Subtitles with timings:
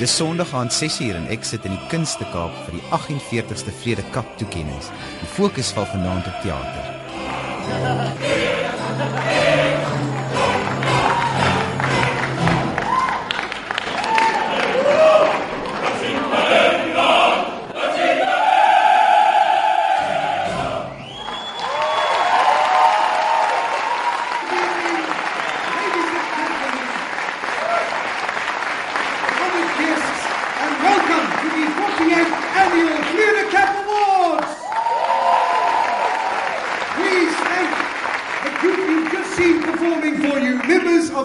[0.00, 4.04] Dis Sondag aand 6uur en ek sit in die Kunste Kaap vir die 48ste Vrede
[4.14, 4.88] Kap toekenninge.
[5.20, 6.86] Die fokus val vanaand op teater.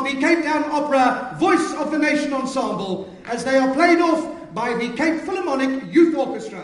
[0.05, 4.21] The Cape Town Opera Voice of the Nation Ensemble, as they are played off
[4.53, 6.61] by the Cape Philharmonic Youth Orchestra.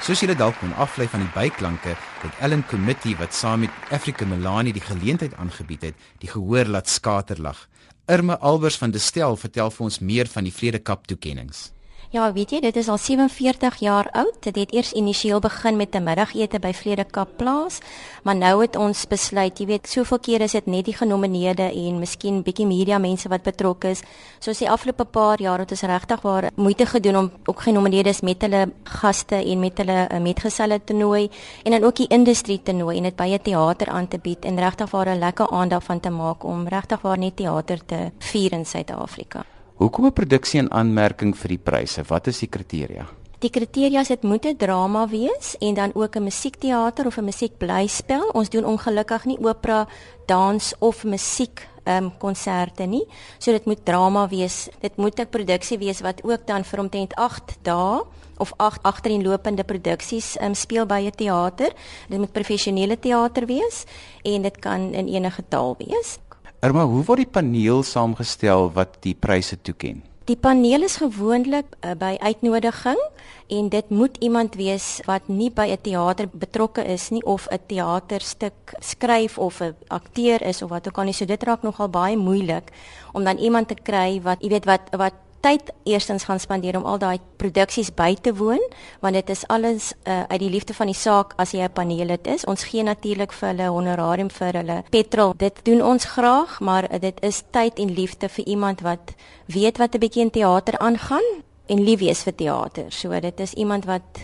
[0.00, 4.24] Soos julle dalk kon aflei van die byklanke, het Ellen Committee wat saam met Africa
[4.30, 7.66] Milani die geleentheid aangebied het, die gehoor laat skaterlag.
[8.06, 11.66] Irma Albers van Destel vertel vir ons meer van die Vrede Kap toekenninge.
[12.10, 14.40] Ja, weet jy, dit is al 47 jaar oud.
[14.42, 17.78] Dit het eers initieel begin met 'n middagete by Vredekap plaas,
[18.24, 21.98] maar nou het ons besluit, jy weet, soveel kere is dit net die genomineerde en
[21.98, 24.02] miskien bietjie media mense wat betrokke is.
[24.40, 28.42] So die afgelope paar jaar het ons regtig waar moeite gedoen om ook genomineerdes met
[28.42, 31.30] hulle gaste en met hulle uh, metgeselle te nooi
[31.62, 34.44] en dan ook die industrie te nooi en dit by 'n teater aan te bied
[34.44, 38.10] en regtig waar 'n lekker aandag van te maak om regtig waar net teater te
[38.18, 39.44] vier in Suid-Afrika.
[39.80, 42.02] Hoekom 'n produksie in aanmerking vir die pryse?
[42.04, 43.06] Wat is die kriteria?
[43.40, 47.24] Die kriteria is dit moet 'n drama wees en dan ook 'n musiekteater of 'n
[47.24, 48.28] musiekblyspel.
[48.34, 49.88] Ons doen ongelukkig nie opera,
[50.26, 53.06] dans of musiek ehm um, konserte nie.
[53.38, 54.68] So dit moet drama wees.
[54.80, 58.02] Dit moet 'n produksie wees wat ook dan vir omtrent 8 dae
[58.36, 61.72] of 8 agtereenlopende produksies ehm um, speel by 'n teater.
[62.08, 63.84] Dit moet professionele teater wees
[64.22, 66.18] en dit kan in enige taal wees.
[66.60, 70.02] Irma, hoe word die paneel saamgestel wat die pryse toeken?
[70.28, 73.00] Die paneel is gewoonlik uh, by uitnodiging
[73.48, 77.64] en dit moet iemand wees wat nie by 'n teater betrokke is nie of 'n
[77.64, 81.16] teaterstuk skryf of 'n akteur is of wat ook al nie.
[81.16, 82.68] So dit raak nogal baie moeilik
[83.12, 86.84] om dan iemand te kry wat jy weet wat wat tyd eerstens gaan spandeer om
[86.84, 88.62] al daai produksies by te woon
[89.00, 92.26] want dit is alles uh, uit die liefde van die saak as jy 'n paneellid
[92.26, 92.44] is.
[92.44, 95.34] Ons gee natuurlik vir hulle honorarium vir hulle petrol.
[95.36, 99.14] Dit doen ons graag maar uh, dit is tyd en liefde vir iemand wat
[99.46, 101.26] weet wat 'n bietjie in teater aangaan
[101.66, 102.92] en lief is vir teater.
[102.92, 104.20] So dit is iemand wat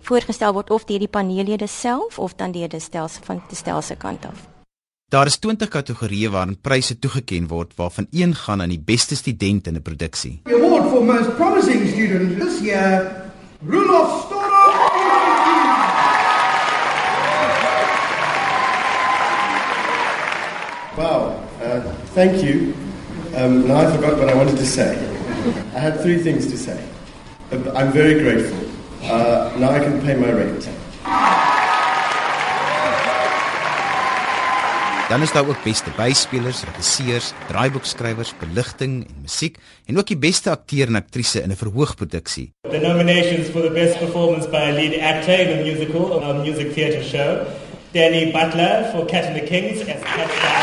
[0.00, 3.96] voorgestel word of deur die paneellede self of dan deur die stelsel van die stelsel
[3.96, 4.53] kant af
[5.08, 9.66] Daar is 20 kategorieë waarin pryse toegeken word waarvan een gaan aan die beste student
[9.66, 10.40] in 'n produksie.
[10.44, 13.12] The award for most promising student this year,
[13.66, 14.52] Rudolf Storer.
[20.96, 21.80] Wow, uh,
[22.14, 22.72] thank you.
[23.36, 24.96] Um, now I forgot what I wanted to say.
[25.74, 26.78] I had three things to say.
[27.74, 28.58] I'm very grateful.
[29.02, 30.68] Uh, now I can pay my rent.
[35.14, 40.50] Dan is daar ook beste byspelers, regisseurs, draaiboekskrywers, beligting en musiek en ook die beste
[40.50, 42.50] akteur en aktrise in 'n verhoogproduksie.
[42.70, 46.32] The nominations for the best performance by a lead actor in a musical or a
[46.32, 47.46] music theatre show.
[47.92, 50.58] Danny Butler for Cat and the Kings as Cat Star.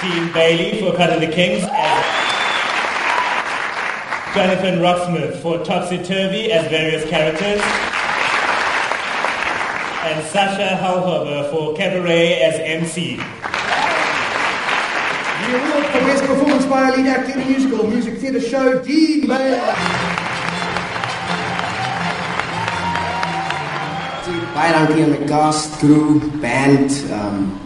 [0.00, 2.04] Dean Bailey for Cat and the Kings as
[4.34, 7.95] Jonathan Rocksmith for Topsy Turvy as various characters.
[10.06, 13.16] And Sasha Halhover for Cabaret as MC.
[13.16, 13.22] The
[15.58, 19.26] award for best performance by a lead actor in a musical music theatre show, Dean
[19.26, 19.58] Bailey.
[24.54, 27.58] Baie dankie aan my cast, crew, band, um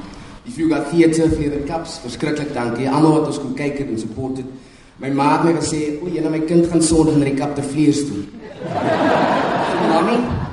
[0.47, 2.89] die Vlugga Theatre vir die Cups, verskriklik dankie.
[2.89, 4.49] Almal wat ons kom kyk het en support het.
[4.97, 7.55] My ma het my gesê, "O, jy na my kind gaan Sondag na die Kap
[7.55, 8.40] te vlees toe."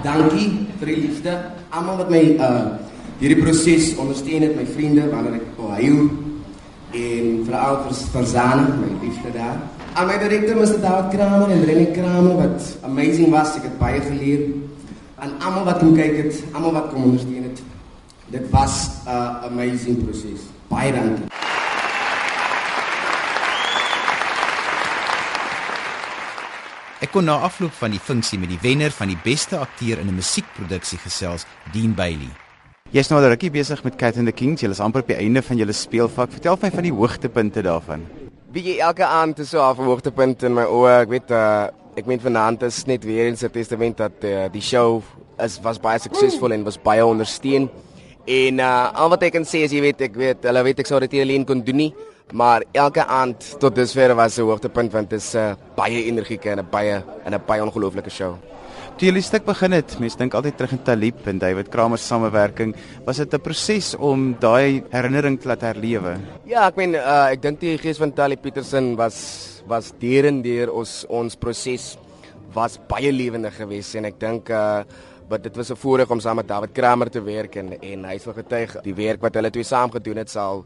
[0.07, 1.33] Dankie vir die liefde.
[1.75, 2.51] Almal wat my uh
[3.17, 6.05] hierdie proses ondersteun het, my vriende wanneer ek Ohio
[6.93, 7.55] en vir
[8.13, 9.57] Verzane, my liefde daar.
[9.97, 10.77] Aan my direkteur Mr.
[10.83, 14.45] David Kramer en René Kramer wat amazing was, ek het baie geleer.
[15.17, 17.65] Aan almal wat kom kyk het, almal wat kom ondersteun het.
[18.29, 20.47] Dit was 'n uh, amazing proses.
[20.69, 21.46] Baie dankie.
[26.97, 30.07] Ek kon na afloop van die funksie met die wenner van die beste akteur in
[30.09, 32.29] 'n musiekproduksie gesels, Dean Bailey.
[32.91, 34.61] Jy's nou al rukkie besig met Cat and the Kings.
[34.61, 36.31] Jy is amper op die einde van julle speelvak.
[36.31, 38.01] Vertel my van die hoogtepunte daarvan.
[38.51, 41.01] Wie jy elke aand is so 'n hoogtepunt in my oë.
[41.01, 44.61] Ek weet uh ek meen vanaand is net weer eens 'n testament dat uh, die
[44.61, 45.03] show
[45.39, 47.69] is was baie suksesvol en was baie ondersteun.
[48.25, 50.87] En uh al wat ek kan sê is jy weet ek weet hulle weet ek
[50.87, 51.93] sou dit alleen kon doen nie,
[52.33, 56.49] maar elke aand tot dusver was 'n hoogtepunt want dit is 'n uh, baie energieke
[56.49, 58.35] en 'n baie en 'n baie ongelooflike show.
[58.97, 62.05] Toe julle stuk begin het, mense dink altyd terug aan Talib en David Kramer se
[62.05, 62.75] samewerking.
[63.05, 66.17] Was dit 'n proses om daai herinnering te laat herlewe?
[66.45, 71.05] Ja, ek meen uh, ek dink die gees van Talib Petersen was was derendeer ons
[71.09, 71.97] ons proses
[72.53, 74.83] was baie lewendig geweest en ek dink uh
[75.29, 78.17] wat dit was 'n voorreg om saam met David Kramer te werk en en hy
[78.17, 80.65] sal getuig die werk wat hulle twee saam gedoen het sal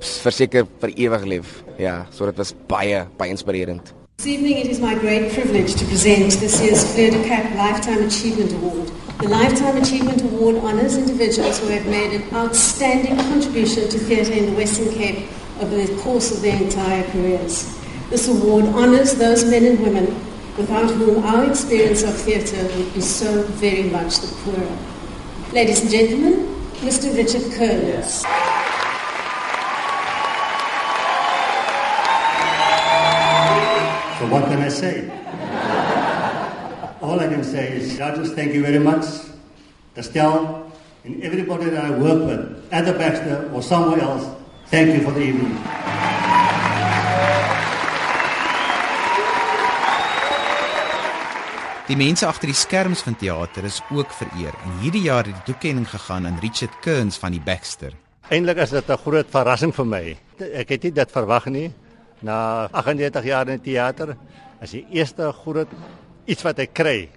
[0.00, 1.62] verseker vir ewig leef.
[1.78, 3.92] Ja, so dit was baie baie inspirerend.
[4.18, 8.06] This evening it is my great privilege to present this year's Fleur de Cap Lifetime
[8.06, 8.90] Achievement Award.
[9.20, 14.46] The Lifetime Achievement Award honours individuals who have made an outstanding contribution to theatre in
[14.46, 15.28] the Western Cape
[15.60, 17.78] over the course of their entire careers.
[18.10, 20.06] This award honours those men and women
[20.56, 24.78] without whom our experience of theatre would be so very much the poorer.
[25.52, 26.46] Ladies and gentlemen,
[26.80, 27.14] Mr.
[27.14, 28.24] Richard Kearns.
[34.26, 35.08] So what can I say?
[37.00, 39.04] All I can say is, judges, thank you very much.
[39.96, 40.66] Estelle,
[41.04, 44.26] and everybody that I work with, at the Baxter or somewhere else,
[44.66, 45.54] thank you for the evening.
[51.86, 55.52] Die mense agter die skerms van teater is ook vereer en hierdie jaar het die
[55.52, 57.94] toekenning gegaan aan Richard Kearns van die Baxter.
[58.26, 60.16] Eintlik is dit 'n groot verrassing vir my.
[60.38, 61.70] Ek het nie dit verwag nie
[62.22, 64.16] na 38 jaar in teater
[64.60, 65.68] as die eerste groot
[66.26, 67.08] iets wat ek kry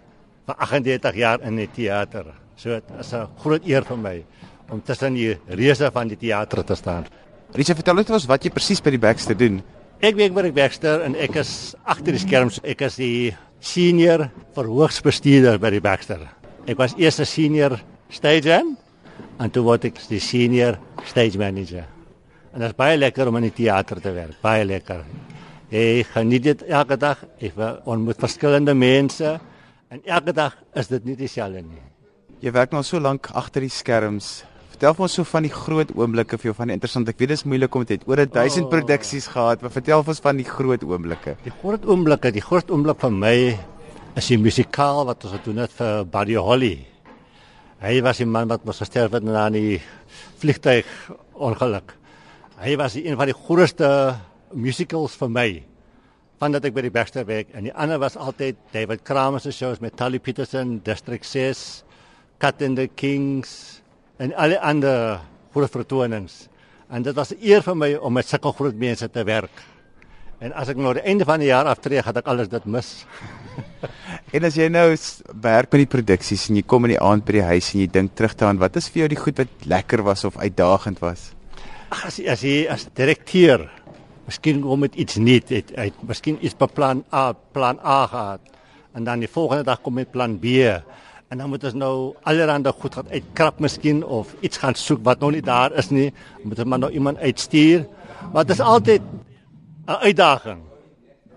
[0.50, 2.34] vir 38 jaar in die teater.
[2.56, 4.26] So dit is 'n groot eer vir my
[4.70, 7.06] om tussen die reuse van die teater te staan.
[7.54, 9.64] Richard, vertel net ons wat jy presies by die Baxter doen.
[10.02, 12.60] Ek werk by die Baxter en ek is agter die skerms.
[12.64, 16.20] Ek is die senior verhoogsbestuurder by die Baxter.
[16.68, 17.80] Ek was eers 'n senior
[18.10, 18.78] stage hand
[19.40, 21.86] en toe word ek die senior stage manager.
[22.50, 25.04] En dit is baie lekker om in die teater te werk, baie lekker.
[25.70, 27.22] Ek geniet dit elke dag.
[27.38, 29.36] Ek ontmoet verskillende mense
[29.90, 31.84] en elke dag is dit nie dieselfde nie.
[32.42, 34.40] Jy werk nou so lank agter die skerms.
[34.74, 37.10] Vertel vir ons so van die groot oomblikke vir jou van die interessant.
[37.12, 38.70] Ek weet dit is moeilik om dit oor 1000 oh.
[38.72, 41.36] produksies gehad, maar vertel vir ons van die groot oomblikke.
[41.46, 43.36] Die groot oomblikke, die groot oomblik vir my
[44.18, 46.74] is die musikaal wat ons gedoen het vir Buddy Holly.
[47.84, 49.80] Hy was 'n man wat mos gesterf het na 'n
[50.40, 50.86] vliegtuig
[51.36, 52.00] ongeluk.
[52.60, 53.88] Hy was een van die grootste
[54.52, 55.50] musicals vir my
[56.42, 59.80] vandat ek by die Baxter werk en die ander was altyd David Kramer se shows
[59.80, 61.62] met Tally Peterson, District 6,
[62.44, 63.80] Cat and the Kings
[64.20, 65.22] en alle ander
[65.56, 66.50] groot vertonings.
[66.92, 69.64] En dit was 'n eer vir my om met sulke groot mense te werk.
[70.40, 73.06] En as ek nou die einde van die jaar aftree, gaan ek alles dit mis.
[74.36, 74.98] en as jy nou
[75.42, 77.88] werk met die produksies en jy kom in die aand by die huis en jy
[77.88, 81.39] dink terug daaraan, wat is vir jou die goed wat lekker was of uitdagend was?
[81.90, 83.66] As as hy as direkteur
[84.30, 88.42] miskien kom met iets nuut het hy miskien iets beplan A plan A gehad
[88.94, 90.46] en dan die volgende dag kom met plan B
[91.30, 91.96] en dan moet ons nou
[92.30, 96.12] allerhande goed gaan uitkrap miskien of iets gaan soek wat nog nie daar is nie
[96.44, 97.86] moet ons maar nou iemand uitstuur
[98.34, 99.02] maar dit is altyd
[99.88, 100.62] 'n uitdaging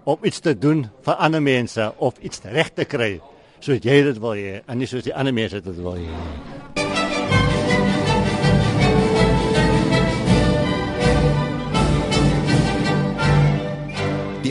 [0.04, 3.20] om iets te doen vir ander mense of iets reg te kry
[3.60, 6.51] soos jy dit wil hê en nie soos die ander mense dit wil hê nie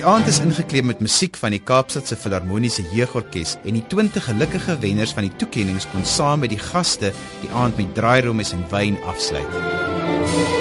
[0.02, 4.80] Die aand is ingekleed met musiek van die Kaapstadse Filharmoniese Jeugorkes en die 20 gelukkige
[4.82, 7.12] wenners van die toekenninge kon saam met die gaste
[7.44, 10.61] die aand met draairommes en wyn afsluit.